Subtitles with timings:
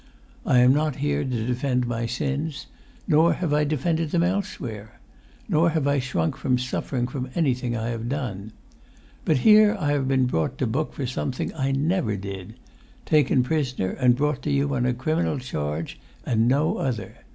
[0.47, 2.65] I am not here to defend my sins;
[3.07, 4.99] nor have I defended them elsewhere;
[5.47, 8.51] nor have I shrunk from suffering from anything I have done.
[9.25, 14.15] But here have I been brought to book for something I never did—taken prisoner and
[14.15, 17.17] brought to you on a criminal charge and no other.